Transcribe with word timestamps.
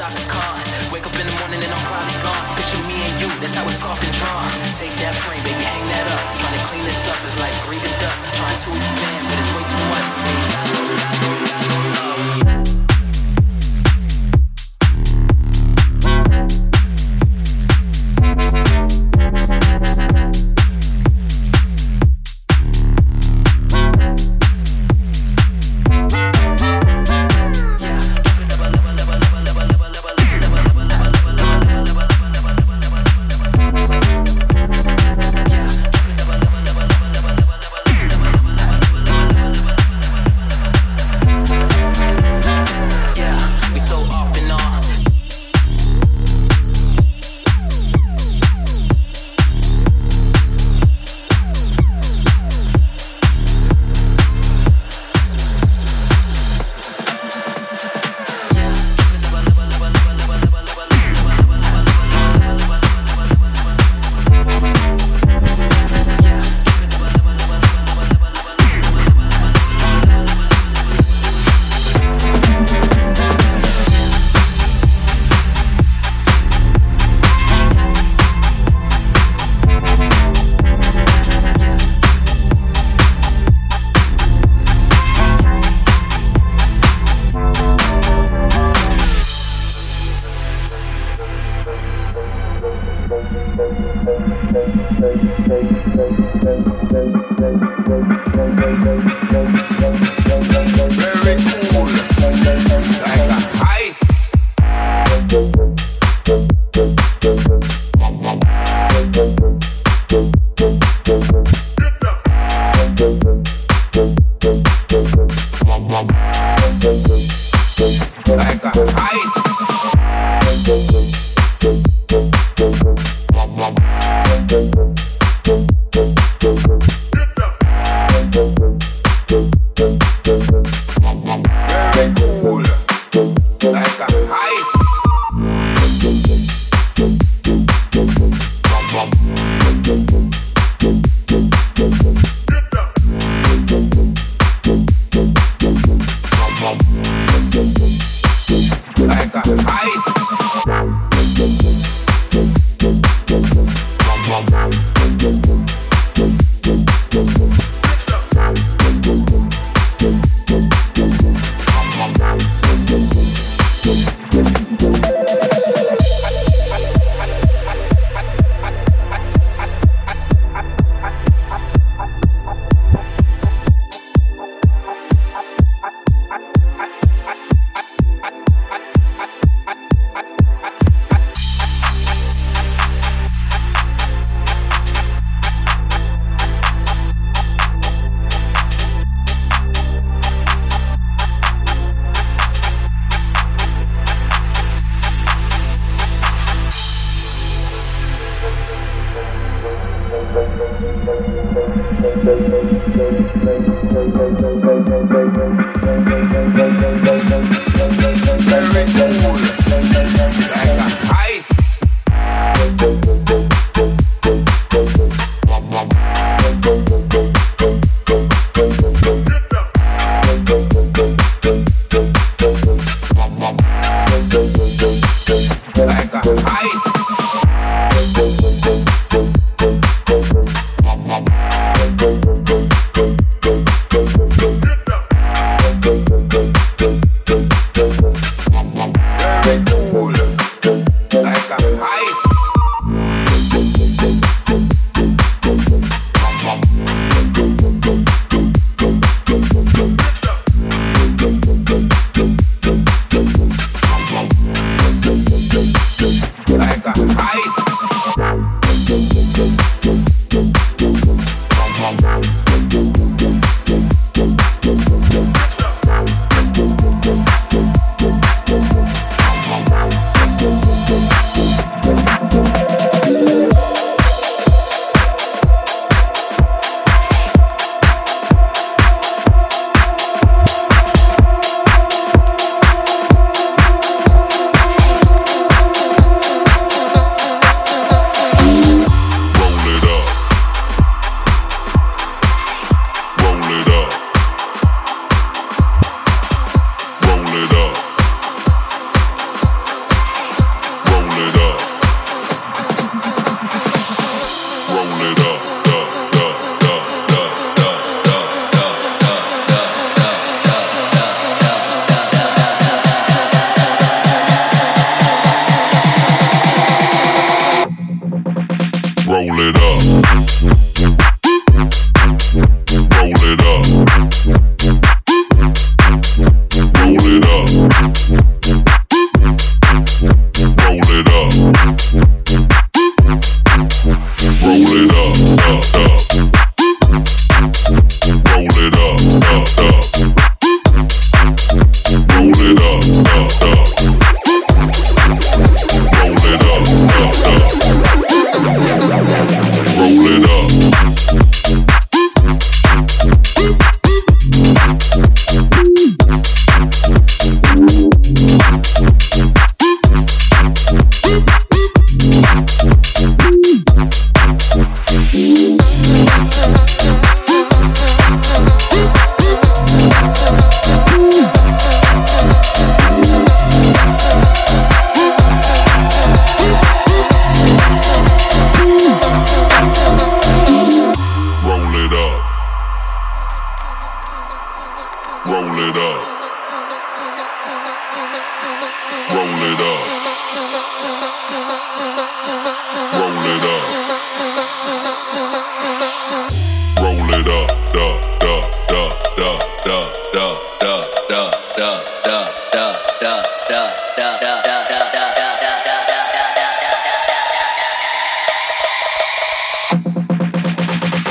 Chaka 0.00 0.24
Khan. 0.32 0.56
Wake 0.90 1.04
up 1.04 1.12
in 1.20 1.26
the 1.28 1.36
morning 1.44 1.60
and 1.60 1.72
I'm 1.76 1.84
probably 1.84 2.16
gone. 2.24 2.56
Picture 2.56 2.80
me 2.88 2.96
and 3.04 3.20
you, 3.20 3.28
that's 3.36 3.52
how 3.52 3.68
it's 3.68 3.84
soft 3.84 4.00
and 4.00 4.16
drawn. 4.16 4.48
Take 4.72 4.96
that 5.04 5.12
frame, 5.12 5.44
baby, 5.44 5.60
hang 5.60 5.84
that 5.92 6.08
up. 6.08 6.40
Trying 6.40 6.56
to 6.56 6.64
clean 6.72 6.84
this 6.88 7.04
up—it's 7.04 7.36
like 7.36 7.52
breathing 7.68 7.92
dust. 8.00 8.24
Trying 8.32 8.60
to 8.64 8.70
expand, 8.80 9.22
but 9.28 9.36
it's 9.36 9.52
way 9.52 9.60
too 9.60 9.84
much. 9.92 10.06
Baby, 10.24 10.69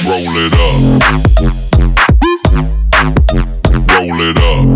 Roll 0.10 0.24
it 0.26 0.54
up. 0.56 0.82
Roll 3.92 4.22
it 4.22 4.38
up. 4.40 4.69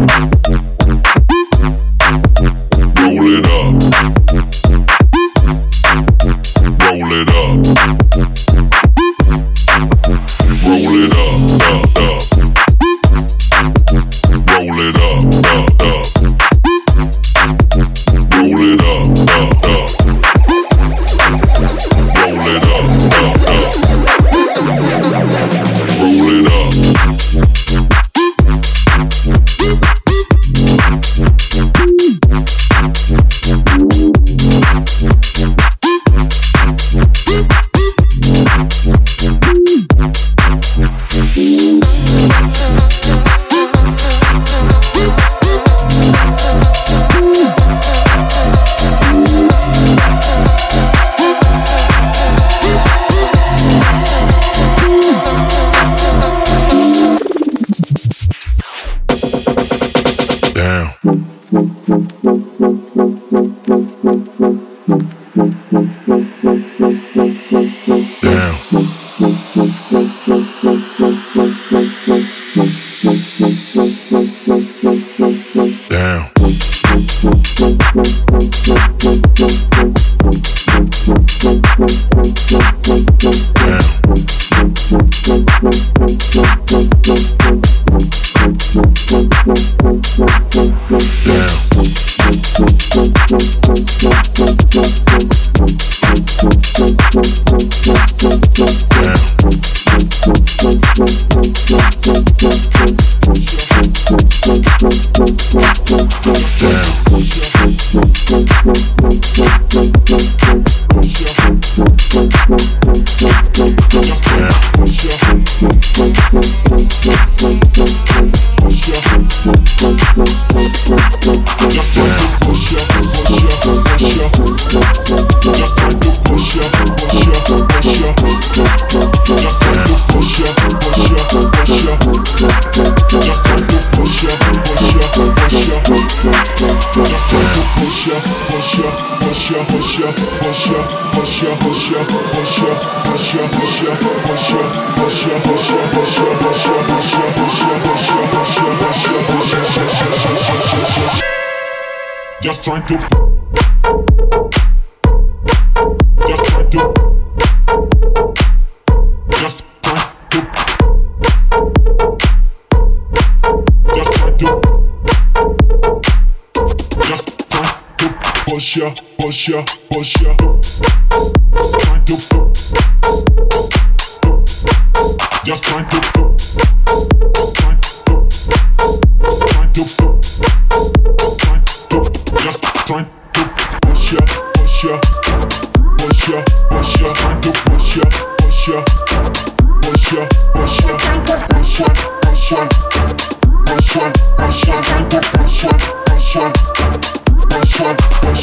find 152.73 152.89
your. 152.89 153.22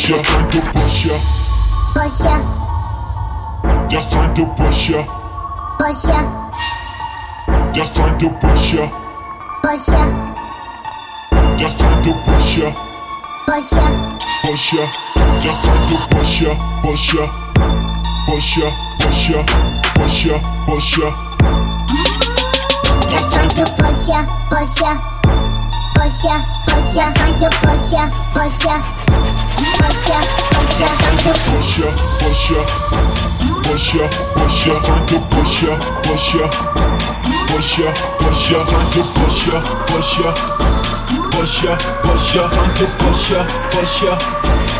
brush 0.00 0.10
ya, 0.10 0.22
trying 0.22 0.50
to 0.50 0.60
brush 0.72 1.06
ya. 1.06 1.16
Brush 1.92 2.20
ya. 2.24 3.88
Just 3.88 4.12
trying 4.12 4.34
to 4.34 4.46
brush 4.56 4.88
ya. 4.88 5.04
Brush 5.78 6.04
ya. 6.08 6.20
Just 7.72 7.94
trying 7.96 8.18
to 8.18 8.28
brush 8.40 8.72
ya. 8.72 8.88
Brush 9.62 9.88
ya. 9.88 10.02
Just 11.56 11.78
trying 11.78 12.02
to 12.02 12.12
brush 12.24 12.56
ya. 12.56 12.72
Brush 13.46 13.72
ya. 13.72 13.84
Brush 14.44 14.72
ya. 14.72 14.84
Just 15.40 15.64
trying 15.64 15.86
to 15.88 15.96
brush 16.08 16.40
ya. 16.40 16.54
Brush 16.82 17.14
ya. 17.14 17.24
Brush 18.26 18.56
ya. 18.56 18.70
Brush 19.00 19.28
ya. 19.28 19.44
Brush 19.94 20.24
ya. 20.24 20.36
Brush 20.66 20.96
ya. 20.96 21.08
Just 23.10 23.32
trying 23.32 23.52
to 23.52 23.64
brush 23.76 24.08
ya. 24.08 24.24
Brush 24.48 24.80
ya. 24.80 24.96
Brush 25.92 26.24
ya. 26.24 26.36
Brush 26.66 26.96
ya. 26.96 27.12
Trying 27.12 27.38
to 27.38 27.48
brush 27.60 27.92
ya. 27.92 28.08
Brush 28.32 28.64
ya. 28.64 29.29
Push 29.80 30.08
ya, 30.08 30.20
push 30.52 30.80
ya, 30.80 30.88
time 31.00 31.16
to 31.24 31.32
push 31.48 31.78
ya, 31.80 31.88
push 32.20 32.50
ya, 32.50 32.60
push 33.64 33.94
ya, 33.94 34.04
push 34.36 34.66
ya, 34.66 34.74
time 34.84 35.06
to 35.06 35.16
push 35.30 35.62
ya, 35.62 35.72
push 36.02 36.34
ya, 36.34 36.46
push 37.48 37.78
ya, 37.78 37.92
push 38.20 38.50
ya, 38.50 38.58
time 38.66 38.90
to 38.90 39.02
push 39.14 39.46
ya, 39.48 39.60
push 39.86 40.18
ya, 40.20 40.30
push 41.32 41.62
ya, 41.64 41.72
push 42.02 42.34
ya, 42.34 42.42
time 42.50 42.74
to 42.76 42.86
push 42.98 43.30
ya, 43.30 43.40
push 43.70 44.02
ya. 44.02 44.79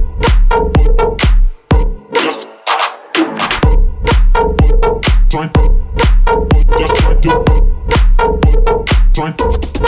time. 9.21 9.35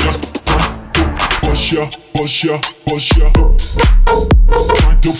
Just 0.03 0.45
time 0.45 0.91
to 0.93 1.01
push 1.41 1.73
ya, 1.73 1.89
push 2.13 2.43
ya, 2.45 2.57
push 2.85 3.17
ya. 3.17 3.29
Time 3.33 4.99
to 5.01 5.11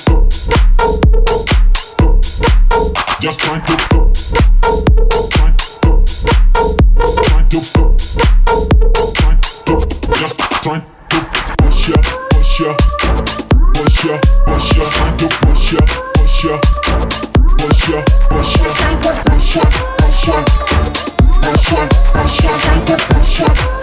just 3.21 3.39
time 3.39 3.61
to 3.65 3.75
time 3.79 4.13
time 5.33 5.55
to 5.81 5.91
time 7.23 7.45
to 7.49 7.59
just 10.19 10.37
time 10.61 10.83
to 11.09 11.17
push 11.57 11.89
ya, 11.89 11.97
push 12.29 12.59
ya, 12.59 12.71
push 13.73 14.05
ya, 14.05 14.15
push 14.45 14.77
ya. 14.77 14.85
Time 14.93 15.17
to 15.17 15.27
push 15.41 15.73
ya, 15.73 15.81
push 16.13 16.43
ya, 16.45 16.55
push 17.57 17.89
ya, 17.89 17.99
push 18.29 18.53
ya. 18.61 18.69
Time 18.77 18.99
to 19.01 19.09
push 19.25 19.55
ya, 19.55 19.65
push 19.97 20.27
ya. 20.27 20.37
Push 21.41 21.71
ya. 21.71 22.03
push 22.13 22.43
one, 22.45 22.59
time 22.59 22.85
to 22.85 22.95
push 23.07 23.41
one. 23.41 23.82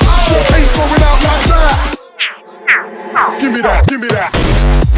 Out. 3.13 3.41
Give 3.41 3.53
me 3.53 3.61
that, 3.61 3.85
give 3.87 3.99
me 3.99 4.07
that. 4.07 4.90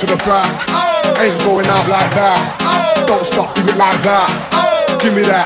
to 0.00 0.06
the 0.06 0.16
back. 0.24 0.48
Ain't 1.20 1.36
going 1.44 1.66
out 1.66 1.86
like 1.86 2.08
that. 2.16 3.04
Don't 3.06 3.22
stop, 3.22 3.52
it 3.58 3.76
like 3.76 4.00
that. 4.00 4.32
Give 4.98 5.12
me 5.12 5.20
that, 5.28 5.44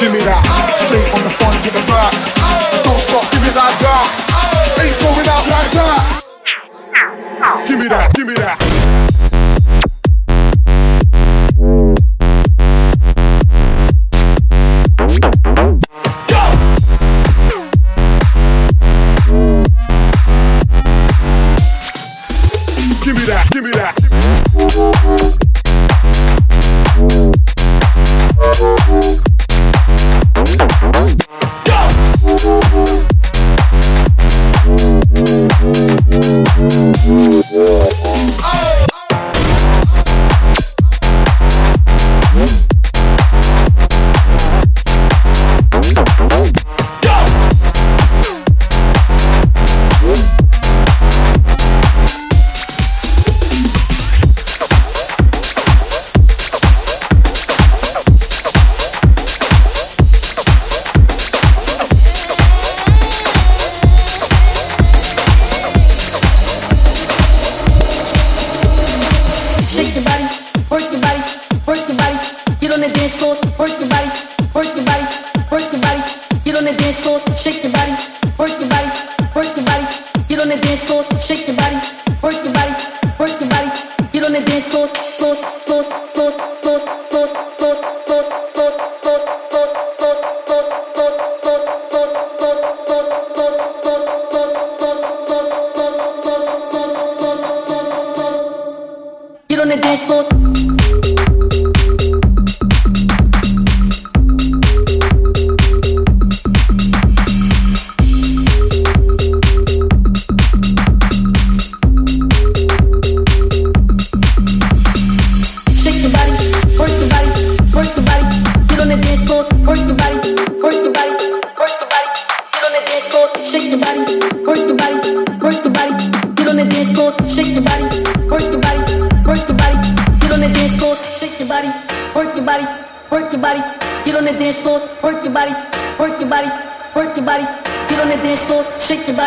give 0.00 0.10
me 0.10 0.20
that. 0.24 0.40
Straight 0.72 1.04
on 1.12 1.20
the 1.22 1.28
front 1.28 1.60
to 1.64 1.70
the 1.70 1.84
back. 1.84 2.12
Don't 2.82 2.96
stop, 2.96 3.30
Give 3.30 3.44
it 3.44 3.54
like 3.54 3.78
that. 3.84 4.19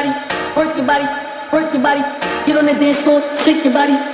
body, 0.04 0.58
work 0.58 0.76
your 0.76 0.86
body, 0.86 1.06
work 1.52 1.74
your 1.74 1.82
body. 1.82 2.02
Get 2.46 2.58
on 2.58 2.66
the 2.66 2.74
dance 2.74 3.02
floor, 3.02 3.22
shake 3.44 3.64
your 3.64 3.74
body. 3.74 4.13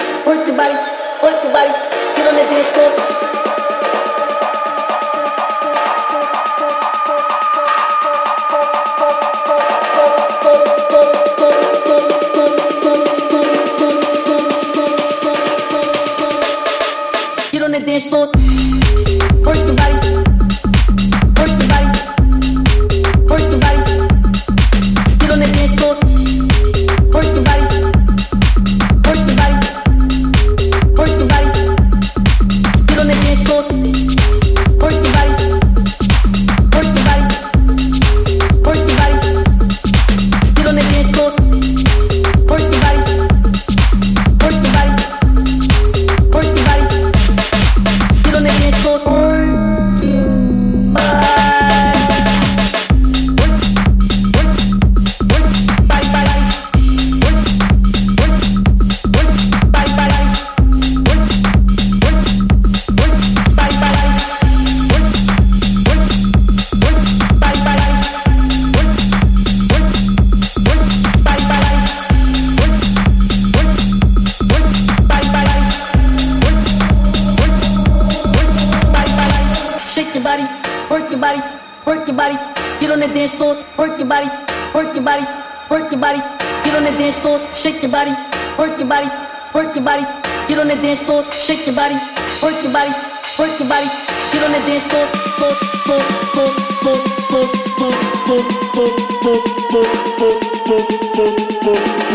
Work 80.90 81.10
your 81.12 81.20
body, 81.20 81.42
work 81.86 82.08
your 82.08 82.16
body. 82.16 82.36
get 82.80 82.92
on 82.92 83.00
the 83.00 83.08
dance 83.08 83.36
floor, 83.36 83.56
work 83.78 83.98
your 84.00 84.08
body, 84.08 84.28
work 84.74 84.94
your 84.96 85.04
body, 85.04 85.26
work 85.70 85.92
your 85.92 86.00
body, 86.02 86.20
get 86.64 86.76
on 86.76 86.84
the 86.84 86.92
dance 86.98 87.18
floor, 87.20 87.40
shake 87.54 87.82
your 87.82 87.92
body, 87.92 88.12
work 88.58 88.78
your 88.80 88.88
body, 88.88 89.10
work 89.54 89.76
your 89.76 89.84
body, 89.84 90.04
get 90.48 90.60
on 90.60 90.68
the 90.68 90.76
dance 90.76 91.04
floor, 91.04 91.24
shake 91.32 91.66
your 91.68 91.76
body, 91.76 91.96
work 92.42 92.58
your 92.64 92.74
body, 92.74 92.92
work 93.38 93.60
your 93.60 93.70
body, 93.70 93.88
get 94.32 94.44
on 94.44 94.52
the 94.52 94.60
dance 94.66 94.88
floor, 94.88 95.06
floor, 95.38 95.54
floor, 95.86 96.02
floor, 96.34 96.52
floor, 96.82 97.00
floor, 97.30 97.48
floor, 97.76 97.96
floor, 98.26 98.44
floor, 98.60 98.90
floor, 99.20 99.46
floor, 99.60 99.90
floor, 99.90 100.40
floor, 100.60 100.88
floor, 100.90 101.60
floor, 101.60 101.70
floor, 101.70 102.10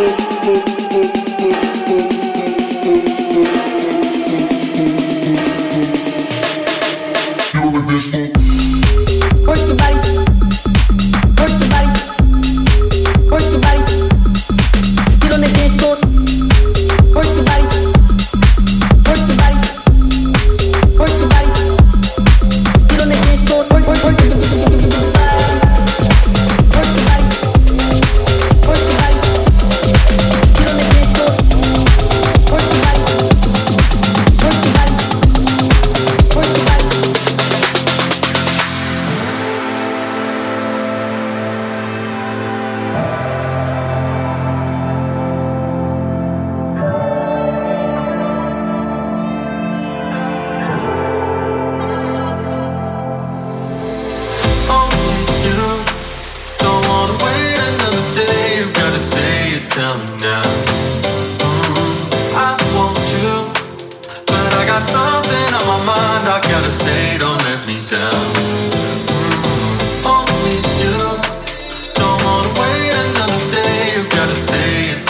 Work 7.75 8.34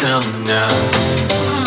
down 0.04 0.44
now. 0.44 1.63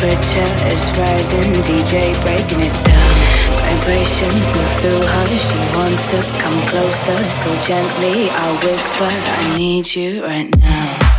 temperature 0.00 0.66
is 0.72 0.90
rising, 0.98 1.52
DJ 1.62 2.14
breaking 2.22 2.60
it 2.60 2.72
down. 2.84 3.14
Vibrations 3.68 4.50
move 4.54 4.72
through 4.80 5.06
her, 5.06 5.38
she 5.38 5.58
want 5.76 5.98
to 6.08 6.22
come 6.40 6.58
closer, 6.68 7.22
so 7.28 7.54
gently 7.66 8.30
I 8.30 8.60
whisper, 8.64 9.04
I 9.04 9.58
need 9.58 9.94
you 9.94 10.24
right 10.24 10.48
now. 10.58 11.09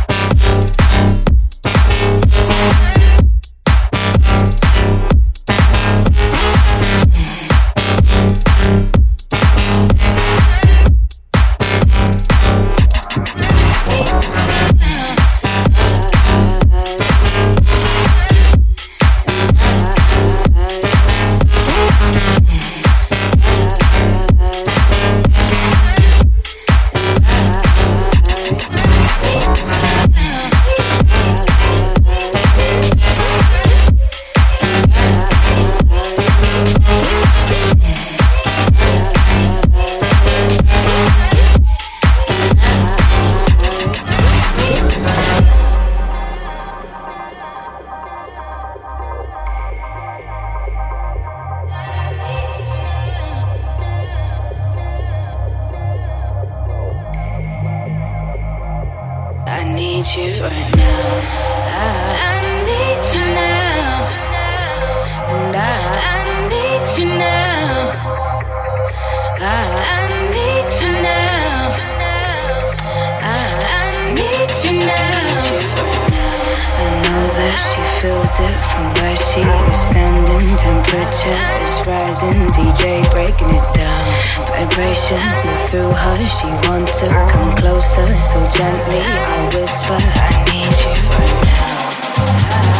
vibrations 84.72 85.38
move 85.44 85.58
through 85.70 85.92
her. 85.92 86.16
She 86.28 86.48
wants 86.68 87.00
to 87.00 87.08
come 87.28 87.54
closer, 87.56 88.06
so 88.20 88.40
gently 88.48 89.00
I 89.00 89.50
whisper, 89.54 89.98
I 89.98 90.44
need 90.50 90.76
you 90.82 90.94
right 91.10 91.40
now. 91.46 91.76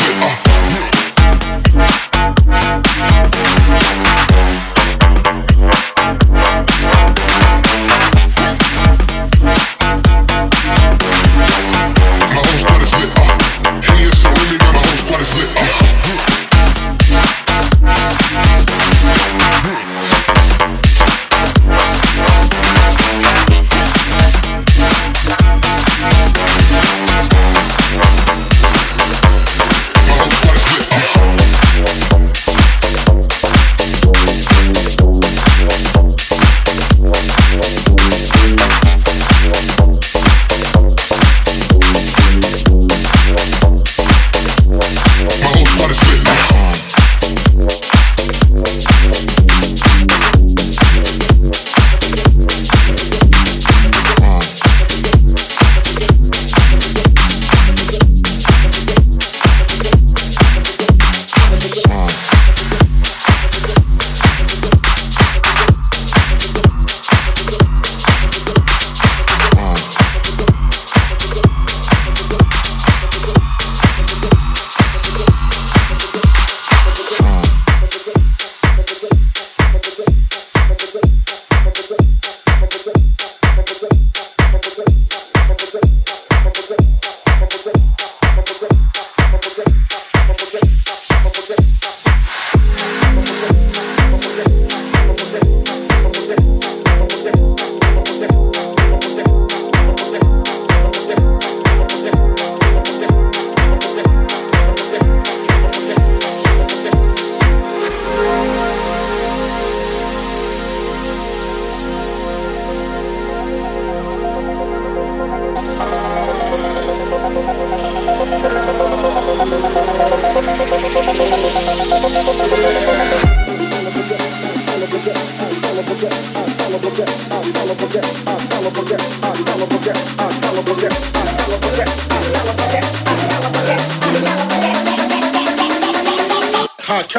shit. 0.00 0.22
Uh. 0.22 0.43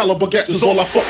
Caliber 0.05 0.27
gets 0.27 0.51
is 0.51 0.61
all 0.61 0.79
I 0.79 0.85
fuck 0.85 1.04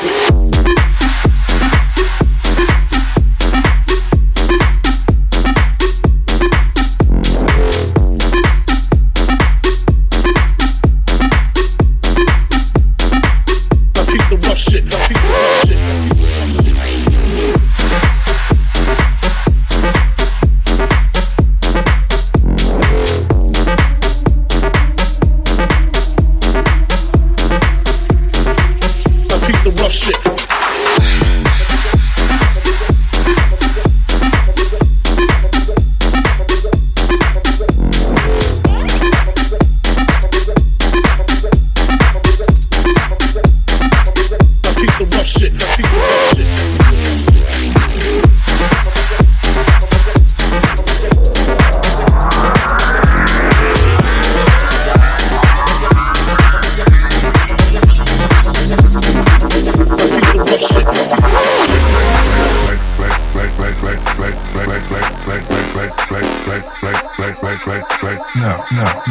No, 68.35 68.65
no, 68.71 69.05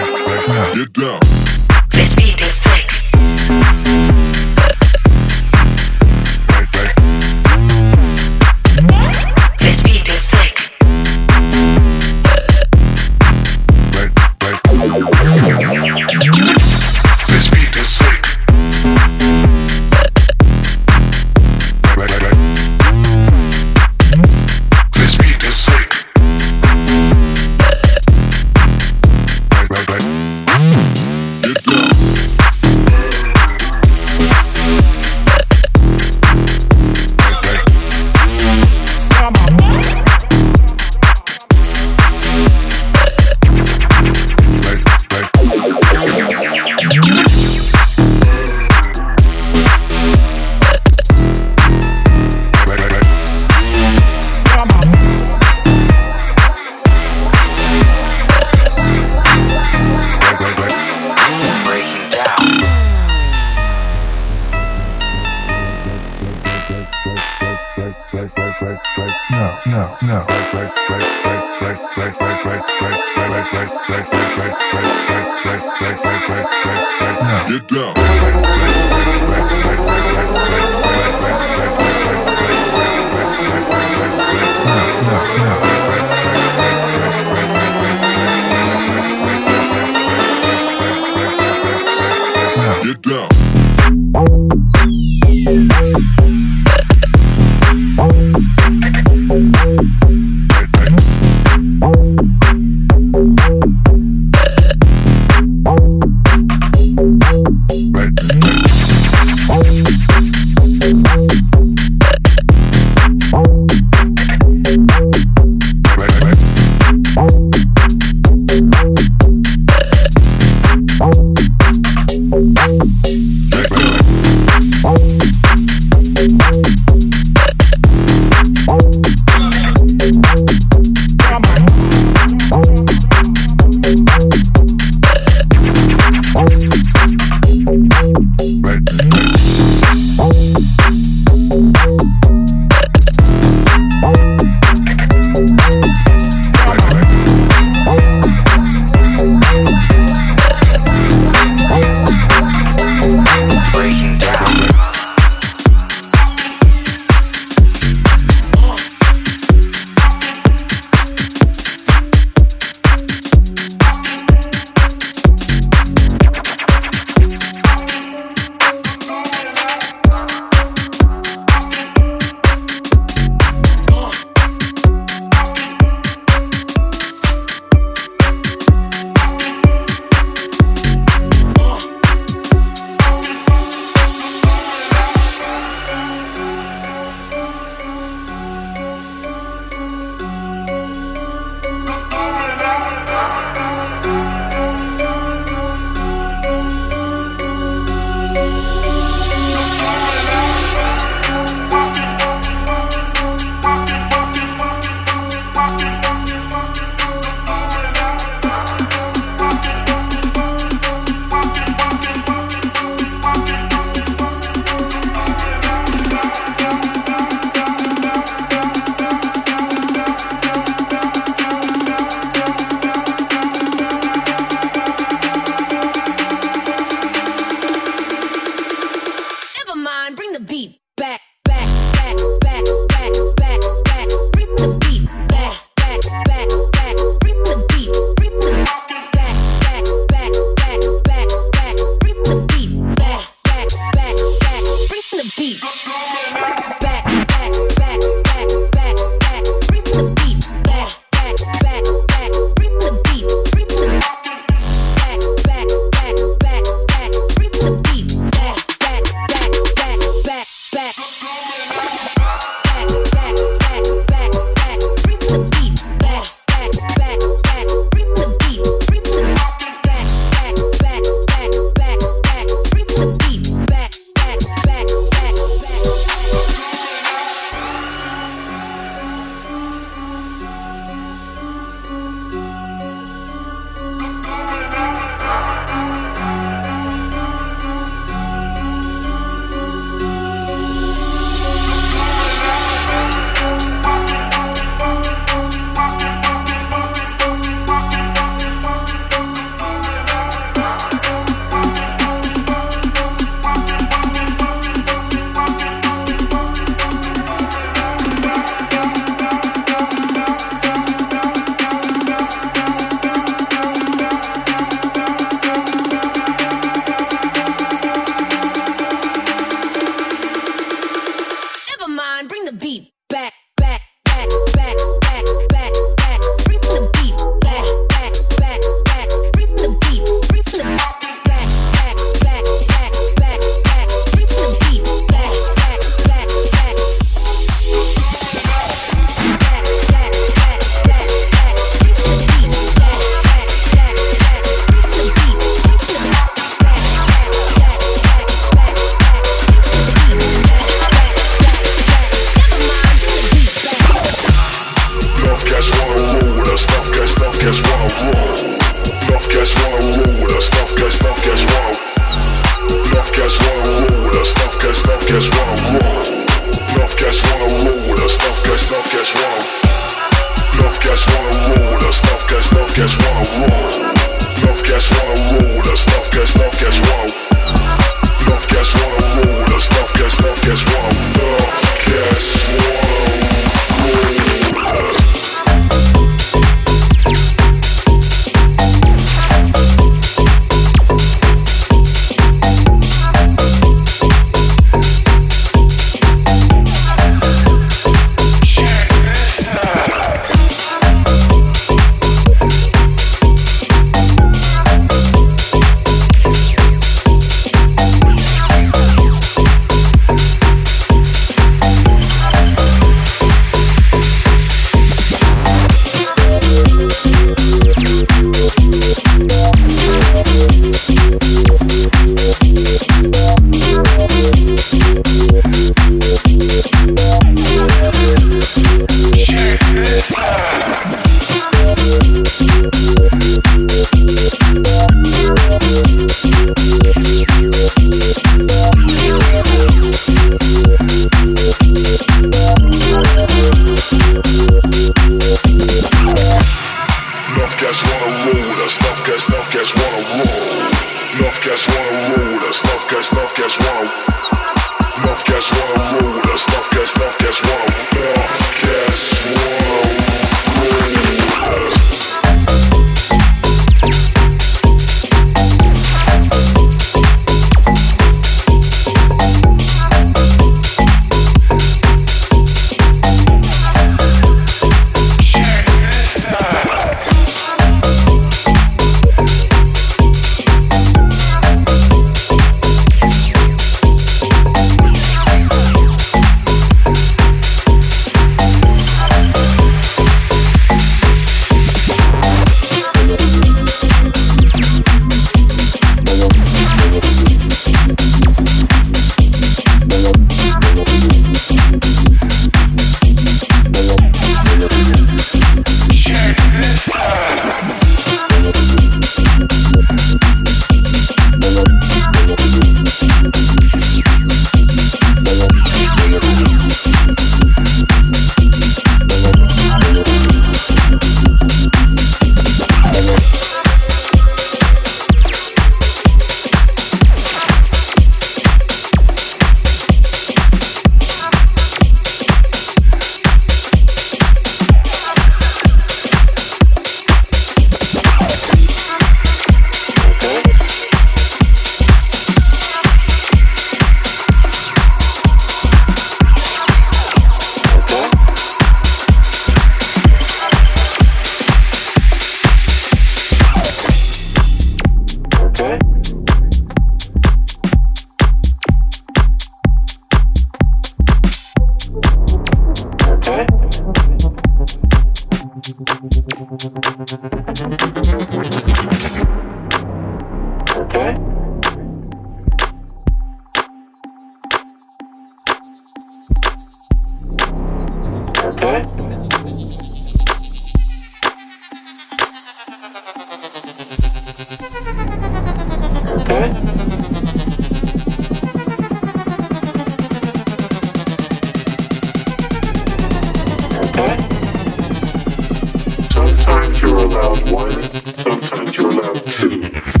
Allowed. 597.01 598.19
Sometimes 598.19 598.77
you're 598.77 598.91
allowed. 598.91 600.00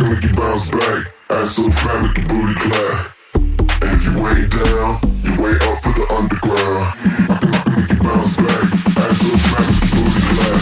can 0.00 0.14
make 0.14 0.22
you 0.24 0.34
bounce 0.34 0.70
back. 0.70 1.12
Ass 1.28 1.56
so 1.56 1.70
fat, 1.70 2.00
make 2.00 2.16
your 2.16 2.28
booty 2.28 2.54
clap. 2.54 3.12
And 3.34 3.92
if 3.92 4.04
you 4.04 4.12
ain't 4.28 4.50
down, 4.50 5.00
you 5.24 5.42
way 5.42 5.54
up 5.68 5.82
for 5.84 5.92
the 5.92 6.06
underground. 6.16 6.94
I 7.28 7.38
can, 7.38 7.54
I 7.54 7.62
can 7.62 7.80
make 7.80 7.90
you 7.90 8.02
bounce 8.02 8.36
back. 8.36 8.64
Ass 8.96 9.18
so 9.20 9.30
fat, 9.36 9.66
make 9.68 9.82
your 9.84 10.00
booty 10.00 10.22
clap. 10.30 10.60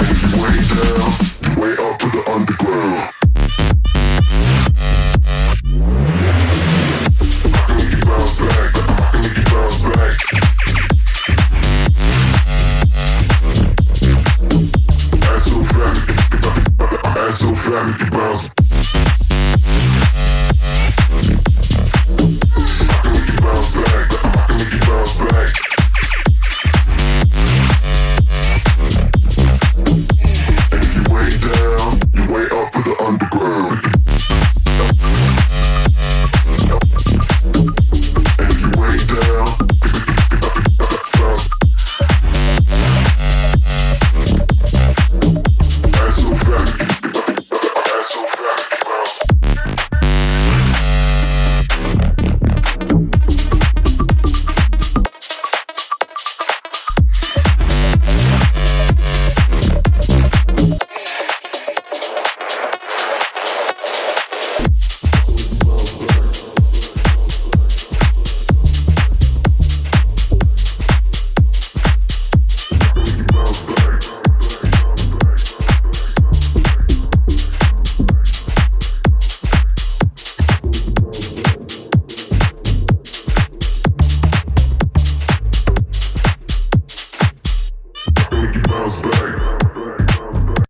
And 0.00 0.10
if 0.10 0.20
you 0.26 0.46
ain't 0.46 1.20
down. 1.20 1.29